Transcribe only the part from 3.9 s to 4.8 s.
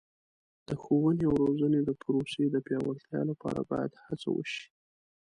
هڅه وشي.